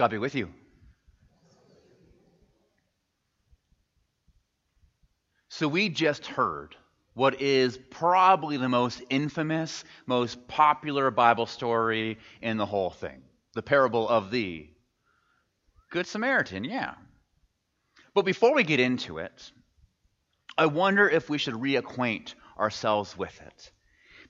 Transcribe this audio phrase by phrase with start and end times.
[0.00, 0.48] God be with you.
[5.50, 6.74] So we just heard
[7.12, 13.20] what is probably the most infamous, most popular Bible story in the whole thing
[13.52, 14.70] the parable of the
[15.90, 16.94] Good Samaritan, yeah.
[18.14, 19.52] But before we get into it,
[20.56, 23.70] I wonder if we should reacquaint ourselves with it.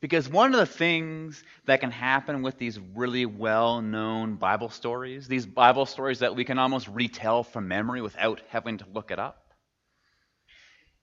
[0.01, 5.29] Because one of the things that can happen with these really well known Bible stories,
[5.29, 9.19] these Bible stories that we can almost retell from memory without having to look it
[9.19, 9.53] up,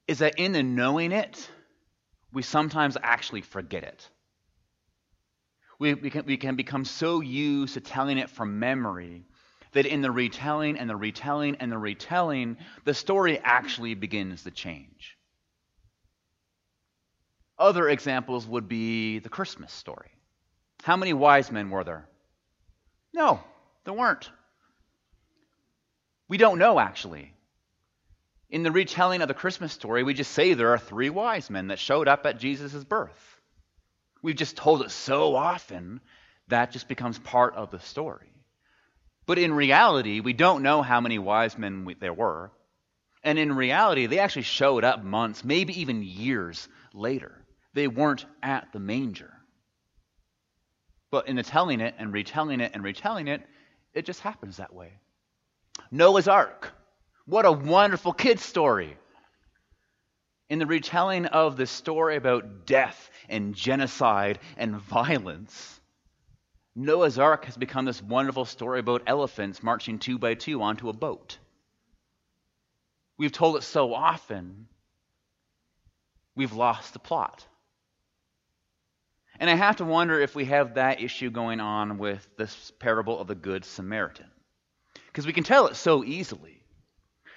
[0.08, 1.50] is that in the knowing it,
[2.34, 4.10] we sometimes actually forget it.
[5.80, 9.26] We, we, can, we can become so used to telling it from memory
[9.74, 14.52] that in the retelling and the retelling and the retelling, the story actually begins to
[14.52, 15.17] change.
[17.60, 20.10] Other examples would be the Christmas story.
[20.84, 22.08] How many wise men were there?
[23.14, 23.40] No,
[23.84, 24.30] there weren't.
[26.28, 27.34] We don't know, actually.
[28.50, 31.68] In the retelling of the Christmas story, we just say there are three wise men
[31.68, 33.42] that showed up at Jesus' birth.
[34.22, 36.00] We've just told it so often
[36.48, 38.32] that just becomes part of the story.
[39.26, 42.52] But in reality, we don't know how many wise men there were.
[43.24, 47.44] And in reality, they actually showed up months, maybe even years later.
[47.78, 49.32] They weren't at the manger.
[51.12, 53.46] But in the telling it and retelling it and retelling it,
[53.94, 54.94] it just happens that way.
[55.92, 56.72] Noah's Ark.
[57.28, 58.98] What a wonderful kid's story.
[60.50, 65.80] In the retelling of the story about death and genocide and violence,
[66.76, 70.94] Noah's Ark has become this wonderful story about elephants marching two by two onto a
[70.94, 71.38] boat.
[73.20, 74.68] We've told it so often,
[76.36, 77.46] we've lost the plot.
[79.40, 83.20] And I have to wonder if we have that issue going on with this parable
[83.20, 84.26] of the Good Samaritan.
[85.08, 86.64] Because we can tell it so easily.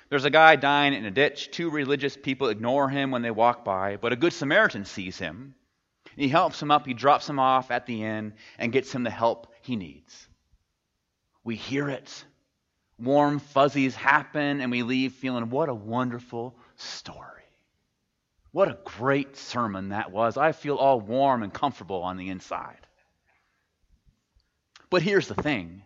[0.08, 1.50] There's a guy dying in a ditch.
[1.50, 5.54] Two religious people ignore him when they walk by, but a Good Samaritan sees him.
[6.16, 9.10] He helps him up, he drops him off at the inn, and gets him the
[9.10, 10.28] help he needs.
[11.44, 12.24] We hear it.
[12.98, 17.39] Warm fuzzies happen, and we leave feeling, what a wonderful story.
[18.52, 20.36] What a great sermon that was.
[20.36, 22.86] I feel all warm and comfortable on the inside.
[24.90, 25.82] But here's the thing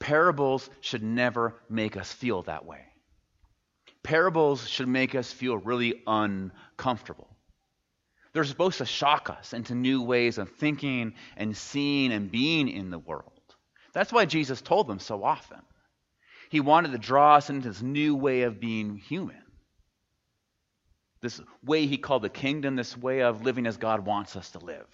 [0.00, 2.84] parables should never make us feel that way.
[4.02, 7.28] Parables should make us feel really uncomfortable.
[8.32, 12.90] They're supposed to shock us into new ways of thinking and seeing and being in
[12.90, 13.32] the world.
[13.92, 15.60] That's why Jesus told them so often.
[16.50, 19.42] He wanted to draw us into this new way of being human
[21.20, 24.58] this way he called the kingdom, this way of living as God wants us to
[24.58, 24.86] live.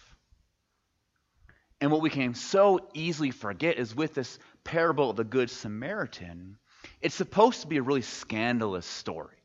[1.80, 6.56] And what we can so easily forget is with this parable of the Good Samaritan,
[7.00, 9.36] it's supposed to be a really scandalous story.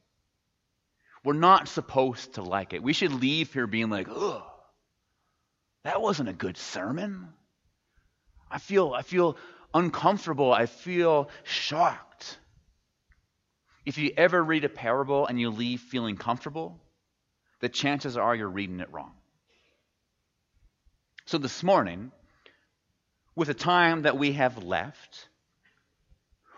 [1.24, 2.82] We're not supposed to like it.
[2.82, 4.44] We should leave here being like, ugh,
[5.84, 7.28] that wasn't a good sermon.
[8.50, 9.38] I feel, I feel
[9.74, 10.54] uncomfortable.
[10.54, 12.09] I feel shocked.
[13.86, 16.80] If you ever read a parable and you leave feeling comfortable,
[17.60, 19.14] the chances are you're reading it wrong.
[21.26, 22.12] So this morning,
[23.36, 25.28] with the time that we have left,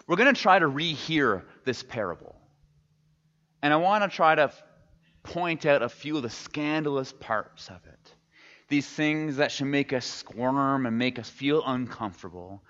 [0.08, 2.36] we're going to try to rehear this parable.
[3.62, 4.52] And I want to try to
[5.24, 8.16] point out a few of the scandalous parts of it.
[8.70, 12.64] These things that should make us squirm and make us feel uncomfortable.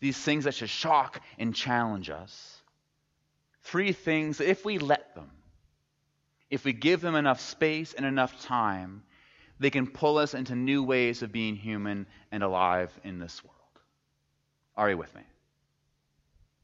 [0.00, 2.61] These things that should shock and challenge us.
[3.62, 5.30] Three things, if we let them,
[6.50, 9.02] if we give them enough space and enough time,
[9.58, 13.56] they can pull us into new ways of being human and alive in this world.
[14.76, 15.22] Are you with me?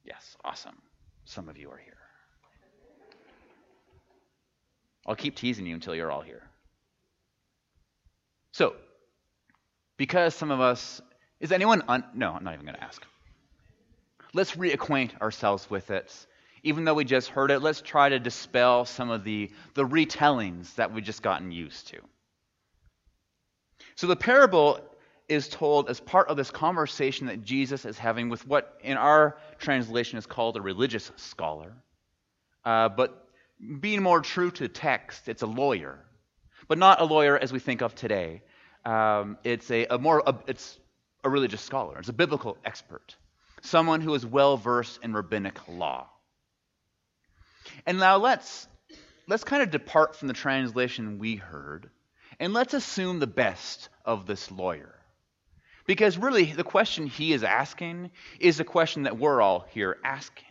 [0.05, 0.77] Yes, awesome.
[1.25, 1.95] Some of you are here.
[5.07, 6.43] I'll keep teasing you until you're all here.
[8.53, 8.75] So,
[9.97, 11.01] because some of us,
[11.41, 13.03] is anyone, un, no, I'm not even going to ask.
[14.35, 16.27] Let's reacquaint ourselves with it
[16.63, 20.75] even though we just heard it, let's try to dispel some of the, the retellings
[20.77, 21.99] that we've just gotten used to.
[23.97, 24.81] So the parable
[25.29, 29.37] is told as part of this conversation that Jesus is having with what in our
[29.59, 31.73] translation is called a religious scholar.
[32.65, 33.27] Uh, but
[33.81, 35.99] being more true to text, it's a lawyer.
[36.67, 38.43] But not a lawyer as we think of today.
[38.85, 40.79] Um, it's a, a more a, it's
[41.25, 41.99] a religious scholar.
[41.99, 43.17] It's a biblical expert,
[43.63, 46.09] someone who is well versed in rabbinic law.
[47.87, 48.67] And now let's
[49.27, 51.91] let's kind of depart from the translation we heard
[52.41, 54.95] and let's assume the best of this lawyer.
[55.87, 60.45] Because really, the question he is asking is the question that we're all here asking.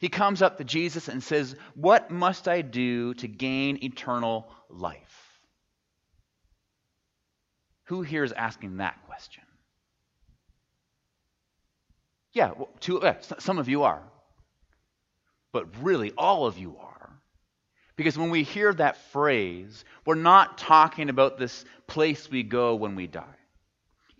[0.00, 5.40] He comes up to Jesus and says, What must I do to gain eternal life?
[7.84, 9.42] Who here is asking that question?
[12.32, 14.02] Yeah, well, two, yeah, some of you are.
[15.58, 17.10] But really, all of you are.
[17.96, 22.94] Because when we hear that phrase, we're not talking about this place we go when
[22.94, 23.24] we die.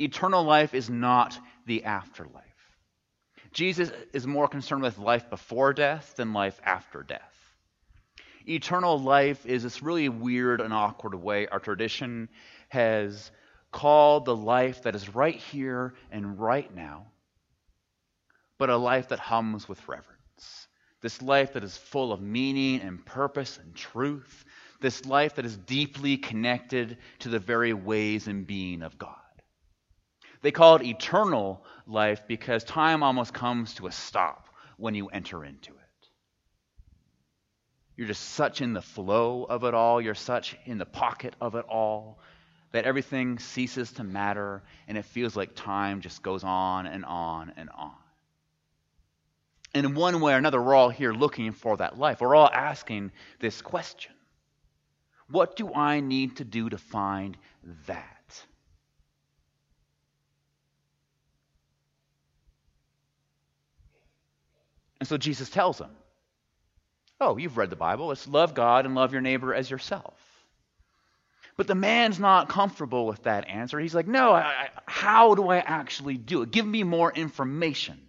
[0.00, 2.43] Eternal life is not the afterlife.
[3.52, 7.55] Jesus is more concerned with life before death than life after death.
[8.49, 12.29] Eternal life is this really weird and awkward way our tradition
[12.69, 13.31] has
[13.70, 17.06] called the life that is right here and right now,
[18.58, 20.18] but a life that hums with reverence.
[21.00, 24.44] This life that is full of meaning and purpose and truth.
[24.80, 29.14] This life that is deeply connected to the very ways and being of God.
[30.42, 35.44] They call it eternal life because time almost comes to a stop when you enter
[35.44, 36.08] into it.
[37.96, 41.56] You're just such in the flow of it all, you're such in the pocket of
[41.56, 42.20] it all
[42.70, 47.52] that everything ceases to matter and it feels like time just goes on and on
[47.56, 47.94] and on.
[49.78, 52.20] In one way or another, we're all here looking for that life.
[52.20, 54.12] We're all asking this question
[55.30, 57.36] What do I need to do to find
[57.86, 58.44] that?
[65.00, 65.90] And so Jesus tells him,
[67.20, 68.10] Oh, you've read the Bible.
[68.10, 70.14] It's love God and love your neighbor as yourself.
[71.56, 73.78] But the man's not comfortable with that answer.
[73.78, 76.50] He's like, No, I, how do I actually do it?
[76.50, 78.00] Give me more information.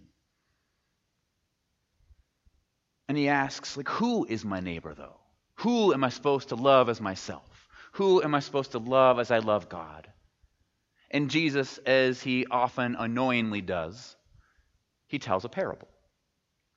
[3.10, 5.16] And he asks, like, who is my neighbor, though?
[5.56, 7.68] Who am I supposed to love as myself?
[7.94, 10.06] Who am I supposed to love as I love God?
[11.10, 14.14] And Jesus, as he often annoyingly does,
[15.08, 15.88] he tells a parable.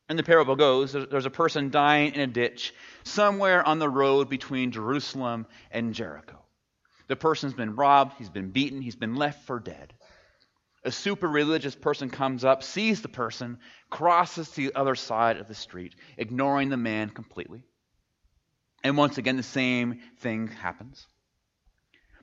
[0.09, 4.27] And the parable goes there's a person dying in a ditch somewhere on the road
[4.27, 6.39] between Jerusalem and Jericho.
[7.09, 9.93] The person's been robbed, he's been beaten, he's been left for dead.
[10.85, 13.57] A super religious person comes up, sees the person,
[13.89, 17.63] crosses to the other side of the street, ignoring the man completely.
[18.83, 21.07] And once again, the same thing happens.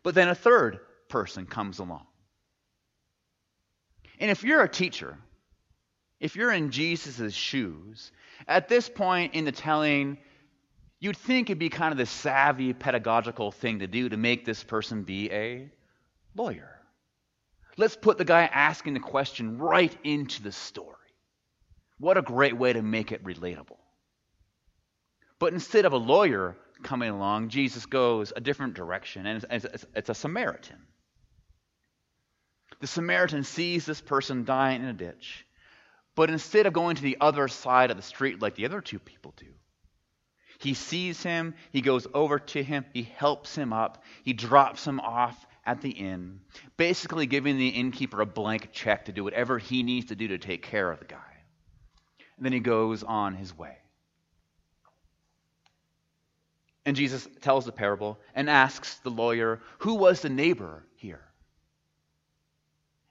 [0.03, 2.07] But then a third person comes along.
[4.19, 5.17] And if you're a teacher,
[6.21, 8.13] if you're in Jesus' shoes,
[8.47, 10.19] at this point in the telling,
[10.99, 14.63] you'd think it'd be kind of the savvy pedagogical thing to do to make this
[14.63, 15.71] person be a
[16.35, 16.80] lawyer.
[17.77, 20.97] Let's put the guy asking the question right into the story.
[21.99, 23.79] What a great way to make it relatable.
[25.39, 30.09] But instead of a lawyer coming along, Jesus goes a different direction, and it's, it's
[30.09, 30.79] a Samaritan.
[32.81, 35.47] The Samaritan sees this person dying in a ditch.
[36.15, 38.99] But instead of going to the other side of the street like the other two
[38.99, 39.47] people do,
[40.59, 45.01] he sees him, he goes over to him, he helps him up, he drops him
[45.01, 46.41] off at the inn,
[46.77, 50.39] basically giving the innkeeper a blank check to do whatever he needs to do to
[50.39, 51.19] take care of the guy.
[52.37, 53.77] And then he goes on his way.
[56.87, 61.23] And Jesus tells the parable and asks the lawyer, Who was the neighbor here?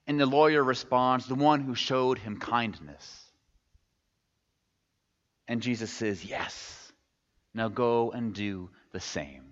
[0.07, 3.25] And the lawyer responds, The one who showed him kindness.
[5.47, 6.91] And Jesus says, Yes.
[7.53, 9.48] Now go and do the same.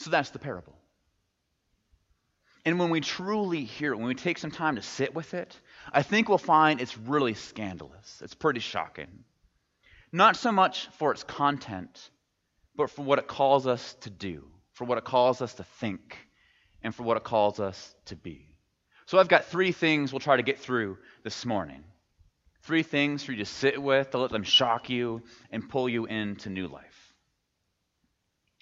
[0.00, 0.76] So that's the parable.
[2.66, 5.58] And when we truly hear it, when we take some time to sit with it,
[5.92, 8.20] I think we'll find it's really scandalous.
[8.22, 9.24] It's pretty shocking.
[10.12, 12.10] Not so much for its content,
[12.76, 16.16] but for what it calls us to do for what it calls us to think,
[16.82, 18.48] and for what it calls us to be.
[19.04, 21.84] So I've got three things we'll try to get through this morning.
[22.62, 25.20] Three things for you to sit with, to let them shock you
[25.52, 27.14] and pull you into new life.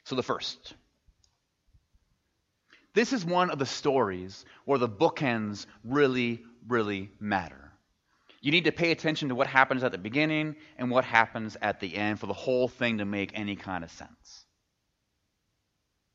[0.07, 0.75] So the first.
[2.95, 7.73] This is one of the stories where the bookends really, really matter.
[8.41, 11.81] You need to pay attention to what happens at the beginning and what happens at
[11.81, 14.47] the end for the whole thing to make any kind of sense.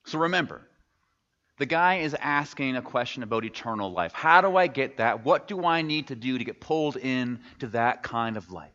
[0.06, 0.68] So remember,
[1.60, 4.12] the guy is asking a question about eternal life.
[4.14, 5.24] How do I get that?
[5.24, 8.72] What do I need to do to get pulled in to that kind of life?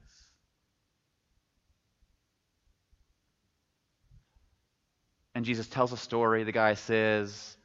[5.34, 6.44] And Jesus tells a story.
[6.44, 7.57] The guy says,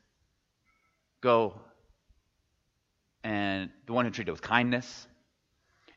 [1.24, 1.62] Go.
[3.24, 5.08] And the one who treated with kindness.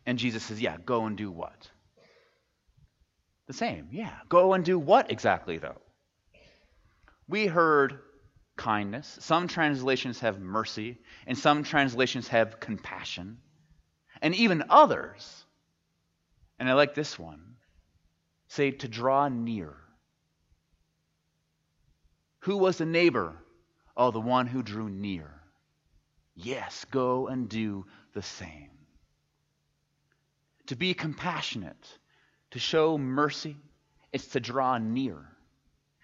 [0.07, 1.69] And Jesus says, Yeah, go and do what?
[3.49, 3.89] The same.
[3.91, 4.15] Yeah.
[4.29, 5.81] Go and do what exactly, though?
[7.29, 7.99] We heard
[8.57, 13.39] kindness, some translations have mercy, and some translations have compassion,
[14.23, 15.45] and even others,
[16.59, 17.57] and I like this one,
[18.47, 19.75] say to draw near.
[22.41, 23.37] Who was the neighbor?
[23.97, 25.31] Oh, the one who drew near.
[26.35, 28.71] Yes, go and do the same.
[30.67, 31.99] To be compassionate,
[32.51, 33.57] to show mercy,
[34.13, 35.33] is to draw near.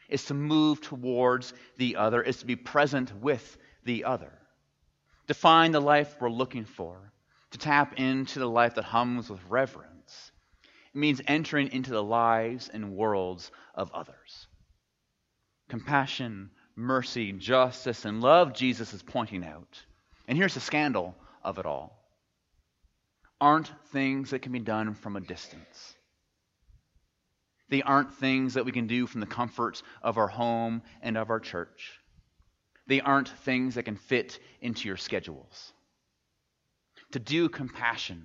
[0.08, 2.22] is to move towards the other.
[2.22, 4.32] is to be present with the other.
[5.28, 7.12] To find the life we're looking for.
[7.52, 10.32] To tap into the life that hums with reverence.
[10.94, 14.46] It means entering into the lives and worlds of others.
[15.68, 19.80] Compassion, mercy, justice, and love, Jesus is pointing out.
[20.28, 21.98] And here's the scandal of it all
[23.40, 25.96] aren't things that can be done from a distance.
[27.68, 31.28] They aren't things that we can do from the comforts of our home and of
[31.28, 31.98] our church.
[32.86, 35.72] They aren't things that can fit into your schedules.
[37.12, 38.22] To do compassion,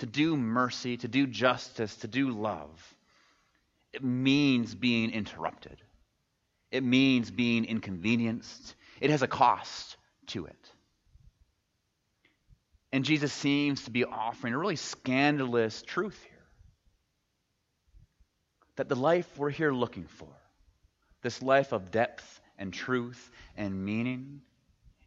[0.00, 2.94] to do mercy, to do justice, to do love,
[3.92, 5.80] it means being interrupted.
[6.70, 8.74] It means being inconvenienced.
[9.00, 9.96] It has a cost
[10.28, 10.72] to it.
[12.92, 16.38] And Jesus seems to be offering a really scandalous truth here
[18.76, 20.28] that the life we're here looking for,
[21.22, 24.40] this life of depth and truth and meaning,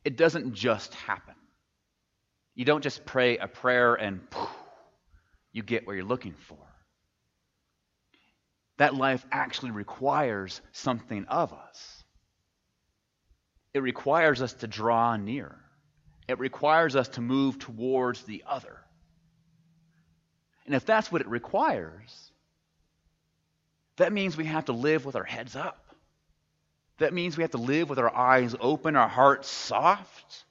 [0.03, 1.35] it doesn't just happen.
[2.53, 4.49] You don't just pray a prayer and poof,
[5.53, 6.57] you get what you're looking for.
[8.81, 12.03] That life actually requires something of us.
[13.75, 15.55] It requires us to draw near.
[16.27, 18.79] It requires us to move towards the other.
[20.65, 22.31] And if that's what it requires,
[23.97, 25.85] that means we have to live with our heads up.
[26.97, 30.43] That means we have to live with our eyes open, our hearts soft.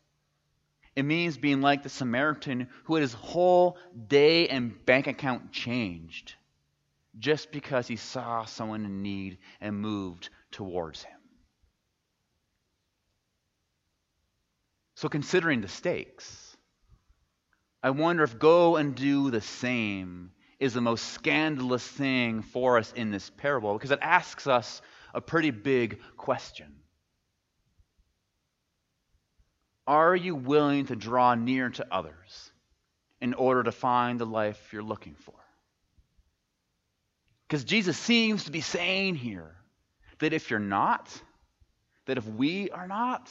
[0.94, 6.36] It means being like the Samaritan who had his whole day and bank account changed
[7.18, 11.16] just because he saw someone in need and moved towards him.
[14.94, 16.56] So, considering the stakes,
[17.82, 22.92] I wonder if go and do the same is the most scandalous thing for us
[22.92, 24.82] in this parable because it asks us
[25.14, 26.76] a pretty big question.
[29.86, 32.52] Are you willing to draw near to others
[33.20, 35.34] in order to find the life you're looking for?
[37.50, 39.56] Because Jesus seems to be saying here
[40.20, 41.10] that if you're not,
[42.06, 43.28] that if we are not,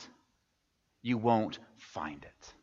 [1.02, 2.54] you won't find it.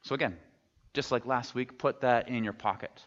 [0.00, 0.38] So, again,
[0.94, 3.04] just like last week, put that in your pocket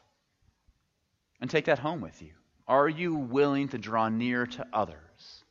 [1.42, 2.34] and take that home with you.
[2.68, 5.44] Are you willing to draw near to others?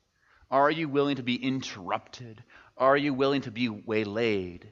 [0.53, 2.45] Are you willing to be interrupted?
[2.77, 4.69] Are you willing to be waylaid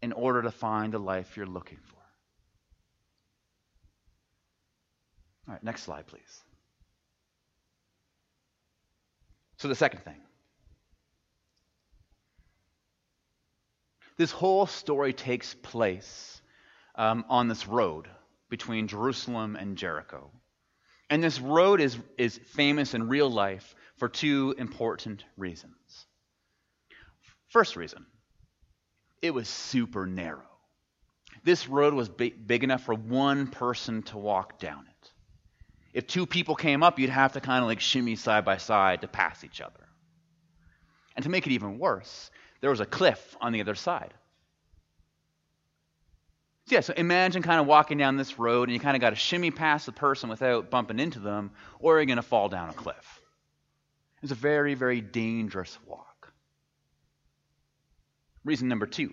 [0.00, 1.93] in order to find the life you're looking for?
[5.46, 6.42] All right, next slide, please.
[9.58, 10.20] So, the second thing
[14.16, 16.40] this whole story takes place
[16.94, 18.08] um, on this road
[18.48, 20.30] between Jerusalem and Jericho.
[21.10, 26.06] And this road is, is famous in real life for two important reasons.
[27.48, 28.06] First reason,
[29.22, 30.42] it was super narrow.
[31.44, 34.93] This road was big, big enough for one person to walk down it.
[35.94, 39.00] If two people came up, you'd have to kind of like shimmy side by side
[39.00, 39.80] to pass each other.
[41.16, 44.12] And to make it even worse, there was a cliff on the other side.
[46.66, 49.10] So yeah, so imagine kind of walking down this road and you kind of got
[49.10, 52.70] to shimmy past the person without bumping into them, or you're going to fall down
[52.70, 53.20] a cliff.
[54.22, 56.32] It's a very, very dangerous walk.
[58.44, 59.12] Reason number two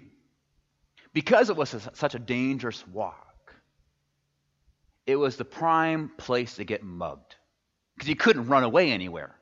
[1.14, 3.31] because it was such a dangerous walk,
[5.12, 7.36] it was the prime place to get mugged
[7.96, 9.36] because you couldn't run away anywhere.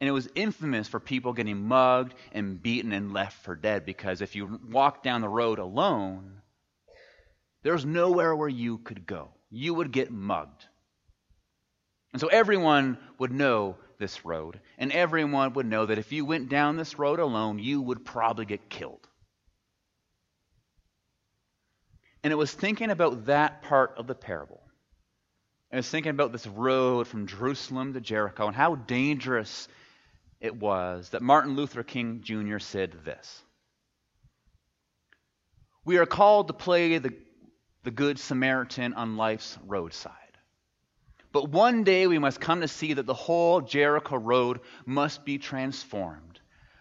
[0.00, 4.20] And it was infamous for people getting mugged and beaten and left for dead because
[4.20, 6.42] if you walked down the road alone,
[7.62, 9.30] there was nowhere where you could go.
[9.50, 10.66] You would get mugged.
[12.12, 16.48] And so everyone would know this road, and everyone would know that if you went
[16.48, 19.06] down this road alone, you would probably get killed.
[22.26, 24.60] And it was thinking about that part of the parable.
[25.72, 29.68] I was thinking about this road from Jerusalem to Jericho and how dangerous
[30.40, 32.58] it was that Martin Luther King Jr.
[32.58, 33.44] said this
[35.84, 37.14] We are called to play the,
[37.84, 40.12] the Good Samaritan on life's roadside.
[41.30, 45.38] But one day we must come to see that the whole Jericho road must be
[45.38, 46.40] transformed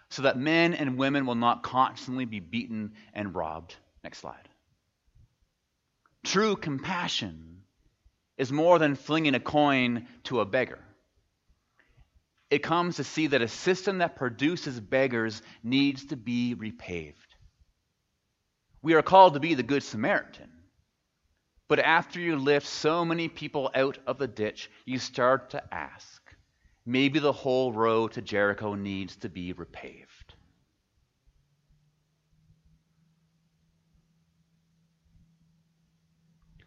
[0.10, 3.76] so that men and women will not constantly be beaten and robbed.
[4.04, 4.50] Next slide.
[6.26, 7.62] True compassion
[8.38, 10.80] is more than flinging a coin to a beggar.
[12.50, 17.14] It comes to see that a system that produces beggars needs to be repaved.
[18.82, 20.50] We are called to be the Good Samaritan.
[21.68, 26.22] But after you lift so many people out of the ditch, you start to ask
[26.86, 30.15] maybe the whole road to Jericho needs to be repaved.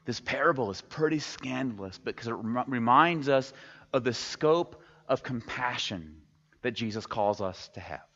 [0.08, 3.52] This parable is pretty scandalous because it rem- reminds us
[3.92, 6.22] of the scope of compassion
[6.62, 8.06] that Jesus calls us to have.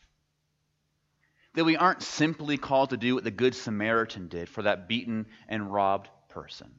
[1.53, 5.27] That we aren't simply called to do what the Good Samaritan did for that beaten
[5.49, 6.73] and robbed person,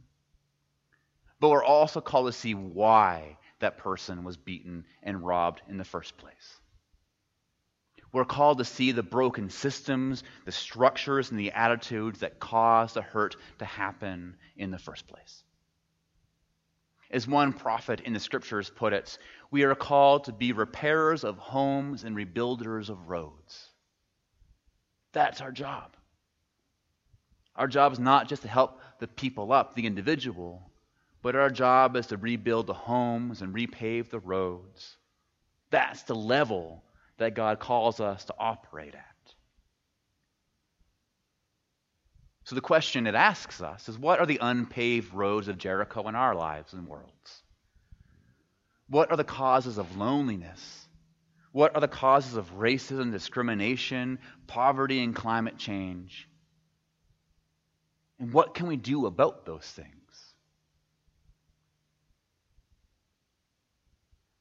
[1.39, 5.85] but we're also called to see why that person was beaten and robbed in the
[5.85, 6.59] first place.
[8.13, 13.01] We're called to see the broken systems, the structures, and the attitudes that cause the
[13.01, 15.43] hurt to happen in the first place.
[17.09, 19.17] As one prophet in the scriptures put it,
[19.49, 23.69] we are called to be repairers of homes and rebuilders of roads.
[25.11, 25.95] That's our job.
[27.55, 30.71] Our job is not just to help the people up, the individual,
[31.23, 34.97] but our job is to rebuild the homes and repave the roads.
[35.71, 36.83] That's the level
[37.17, 39.05] that God calls us to operate at.
[42.45, 46.15] So the question it asks us is what are the unpaved roads of Jericho in
[46.15, 47.43] our lives and worlds?
[48.89, 50.87] What are the causes of loneliness?
[51.51, 56.27] What are the causes of racism, discrimination, poverty, and climate change?
[58.19, 60.02] And what can we do about those things?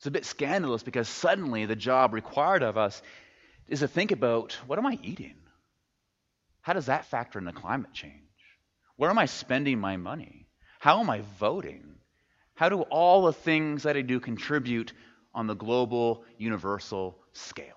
[0.02, 3.00] It's a bit scandalous because suddenly the job required of us
[3.68, 5.36] is to think about what am I eating?
[6.60, 8.16] How does that factor into climate change?
[8.96, 10.48] Where am I spending my money?
[10.80, 11.84] How am I voting?
[12.56, 14.92] How do all the things that I do contribute
[15.32, 17.68] on the global, universal scale?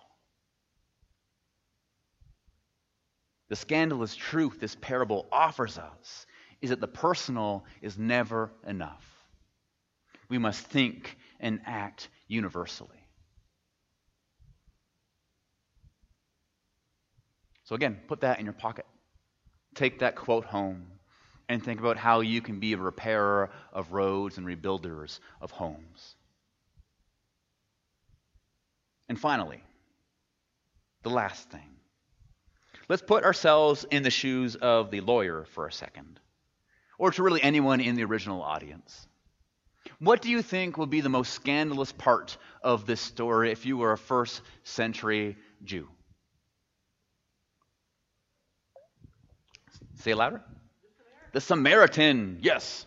[3.49, 6.25] The scandalous truth this parable offers us
[6.59, 9.05] is that the personal is never enough.
[10.27, 12.89] We must think and act universally.
[17.65, 18.85] So, again, put that in your pocket.
[19.73, 20.85] Take that quote home
[21.49, 26.15] and think about how you can be a repairer of roads and rebuilders of homes.
[29.09, 29.63] And finally,
[31.03, 31.75] the last thing.
[32.87, 36.19] Let's put ourselves in the shoes of the lawyer for a second,
[36.97, 39.07] or to really anyone in the original audience.
[39.99, 43.77] What do you think will be the most scandalous part of this story if you
[43.77, 45.87] were a first century Jew?
[49.95, 50.43] Say louder.
[51.33, 52.85] The Samaritan, yes.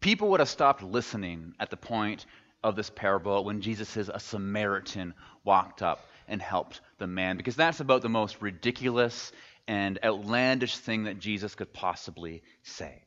[0.00, 2.26] People would have stopped listening at the point
[2.62, 5.14] of this parable when Jesus says a Samaritan
[5.44, 9.32] walked up and helped the man, because that's about the most ridiculous
[9.68, 13.05] and outlandish thing that Jesus could possibly say.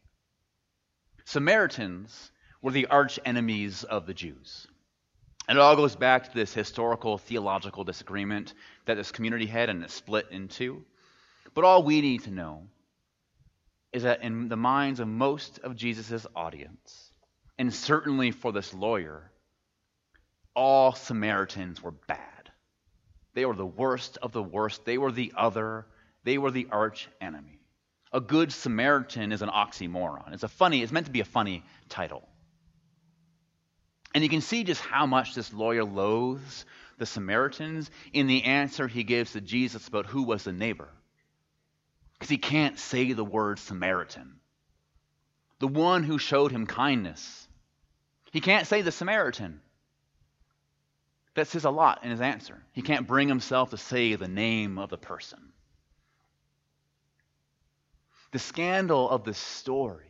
[1.29, 4.65] Samaritans were the arch enemies of the Jews.
[5.47, 8.55] And it all goes back to this historical theological disagreement
[8.87, 10.83] that this community had and it split into.
[11.53, 12.63] But all we need to know
[13.93, 17.11] is that in the minds of most of Jesus' audience,
[17.59, 19.31] and certainly for this lawyer,
[20.55, 22.49] all Samaritans were bad.
[23.35, 24.83] They were the worst of the worst.
[24.83, 25.85] They were the other.
[26.23, 27.58] They were the arch enemy.
[28.11, 30.33] A good Samaritan is an oxymoron.
[30.33, 32.27] It's a funny, it's meant to be a funny title.
[34.13, 36.65] And you can see just how much this lawyer loathes
[36.97, 40.89] the Samaritans in the answer he gives to Jesus about who was the neighbor.
[42.13, 44.39] Because he can't say the word Samaritan.
[45.59, 47.47] The one who showed him kindness.
[48.31, 49.61] He can't say the Samaritan.
[51.35, 52.61] That says a lot in his answer.
[52.73, 55.48] He can't bring himself to say the name of the person.
[58.31, 60.05] The scandal of the story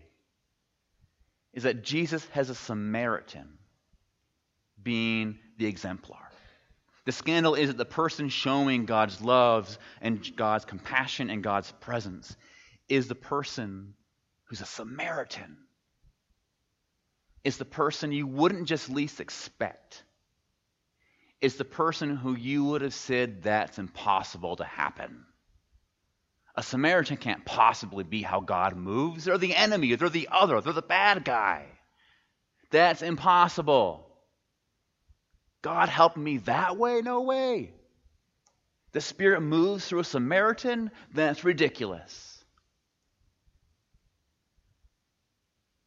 [1.53, 3.57] is that Jesus has a Samaritan
[4.81, 6.17] being the exemplar.
[7.05, 12.35] The scandal is that the person showing God's love and God's compassion and God's presence
[12.87, 13.93] is the person
[14.45, 15.57] who's a Samaritan.
[17.43, 20.03] It's the person you wouldn't just least expect.
[21.41, 25.25] It's the person who you would have said that's impossible to happen.
[26.59, 29.23] A Samaritan can't possibly be how God moves.
[29.23, 31.65] They're the enemy, they're the other, they're the bad guy.
[32.69, 34.05] That's impossible.
[35.61, 36.99] God help me that way?
[37.01, 37.71] No way.
[38.91, 40.91] The Spirit moves through a Samaritan?
[41.13, 42.43] That's ridiculous.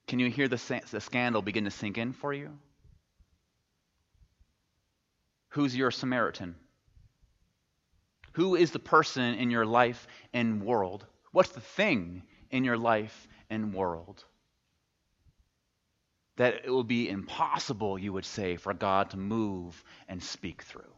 [0.06, 2.58] Can you hear the, the scandal begin to sink in for you?
[5.50, 6.54] Who's your Samaritan?
[8.32, 11.06] Who is the person in your life and world?
[11.32, 14.24] What's the thing in your life and world?
[16.36, 20.92] That it will be impossible, you would say, for God to move and speak through.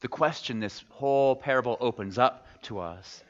[0.00, 3.24] The question this whole parable opens up to us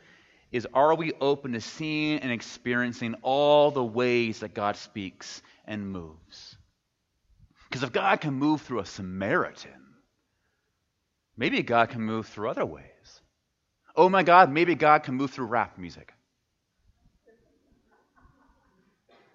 [0.51, 5.89] is are we open to seeing and experiencing all the ways that God speaks and
[5.89, 6.57] moves?
[7.75, 9.97] Because if God can move through a Samaritan,
[11.37, 13.21] maybe God can move through other ways.
[13.97, 16.15] Oh my God, maybe God can move through rap music.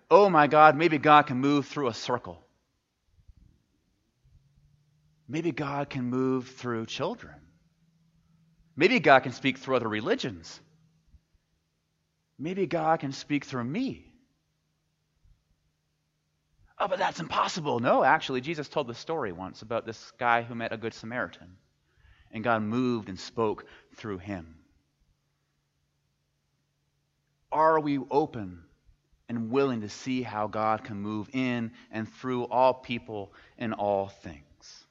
[0.10, 2.41] Oh my God, maybe God can move through a circle.
[5.28, 7.36] Maybe God can move through children.
[8.73, 10.62] Maybe God can speak through other religions.
[12.38, 14.09] Maybe God can speak through me.
[16.79, 17.79] Oh, but that's impossible.
[17.79, 21.57] No, actually, Jesus told the story once about this guy who met a good Samaritan,
[22.31, 23.65] and God moved and spoke
[23.95, 24.55] through him.
[27.51, 28.63] Are we open
[29.27, 34.07] and willing to see how God can move in and through all people and all
[34.07, 34.85] things?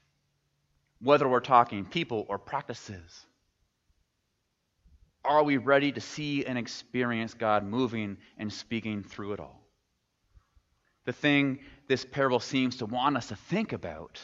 [1.00, 3.24] Whether we're talking people or practices.
[5.24, 9.67] Are we ready to see and experience God moving and speaking through it all?
[11.08, 14.16] The thing this parable seems to want us to think about.
[14.18, 14.20] Is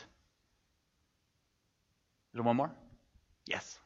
[2.34, 2.70] there one more?
[3.46, 3.78] Yes.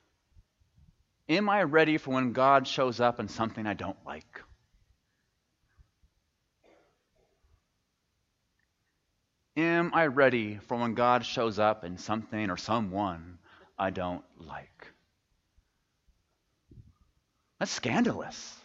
[1.28, 4.42] Am I ready for when God shows up in something I don't like?
[9.56, 13.38] Am I ready for when God shows up in something or someone
[13.78, 14.88] I don't like?
[17.60, 18.56] That's scandalous.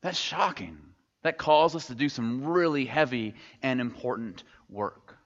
[0.00, 0.89] That's shocking.
[1.22, 5.16] That calls us to do some really heavy and important work.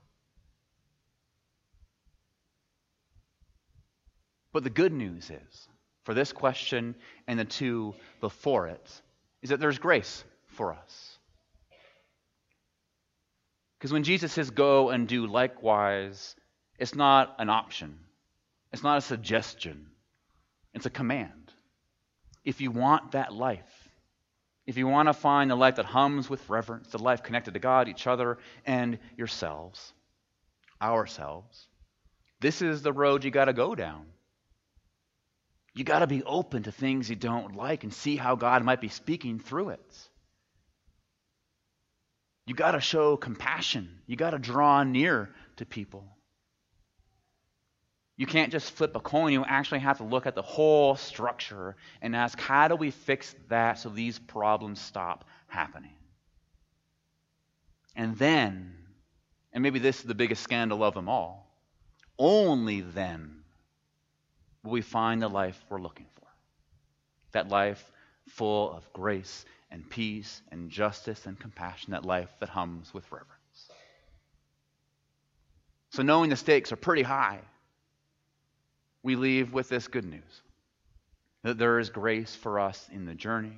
[4.52, 5.68] But the good news is,
[6.04, 6.94] for this question
[7.26, 9.02] and the two before it,
[9.42, 11.18] is that there's grace for us.
[13.78, 16.36] Because when Jesus says go and do likewise,
[16.78, 17.98] it's not an option,
[18.72, 19.88] it's not a suggestion,
[20.72, 21.52] it's a command.
[22.44, 23.83] If you want that life,
[24.66, 27.60] if you want to find the life that hums with reverence, the life connected to
[27.60, 29.92] God, each other, and yourselves,
[30.80, 31.68] ourselves,
[32.40, 34.06] this is the road you got to go down.
[35.74, 38.80] You got to be open to things you don't like and see how God might
[38.80, 40.08] be speaking through it.
[42.46, 43.88] You got to show compassion.
[44.06, 46.13] You got to draw near to people.
[48.16, 49.32] You can't just flip a coin.
[49.32, 53.34] You actually have to look at the whole structure and ask, how do we fix
[53.48, 55.96] that so these problems stop happening?
[57.96, 58.76] And then,
[59.52, 61.50] and maybe this is the biggest scandal of them all,
[62.18, 63.42] only then
[64.62, 66.26] will we find the life we're looking for.
[67.32, 67.90] That life
[68.28, 73.30] full of grace and peace and justice and compassion, that life that hums with reverence.
[75.90, 77.40] So, knowing the stakes are pretty high
[79.04, 80.42] we leave with this good news
[81.44, 83.52] that there is grace for us in the journey.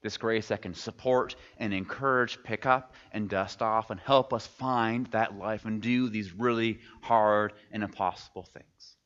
[0.00, 4.46] This grace that can support and encourage, pick up and dust off, and help us
[4.46, 8.96] find that life and do these really hard and impossible things.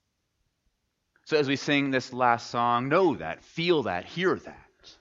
[1.24, 4.96] So, as we sing this last song, know that, feel that, hear that.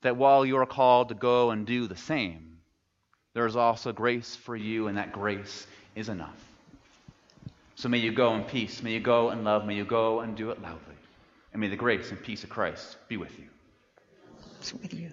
[0.00, 2.60] That while you are called to go and do the same,
[3.34, 6.47] there is also grace for you, and that grace is enough.
[7.78, 8.82] So may you go in peace.
[8.82, 9.64] May you go in love.
[9.64, 10.96] May you go and do it loudly.
[11.52, 13.44] And may the grace and peace of Christ be with you.
[14.58, 15.12] It's with you.